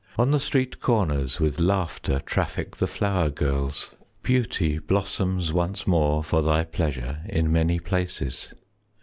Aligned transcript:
On 0.17 0.31
the 0.31 0.39
street 0.39 0.79
corners 0.79 1.39
with 1.39 1.59
laughter 1.59 2.17
Traffic 2.25 2.77
the 2.77 2.87
flower 2.87 3.29
girls. 3.29 3.93
Beauty 4.23 4.79
Blossoms 4.79 5.53
once 5.53 5.85
more 5.85 6.23
for 6.23 6.41
thy 6.41 6.63
pleasure 6.63 7.21
In 7.29 7.51
many 7.51 7.77
places. 7.79 8.55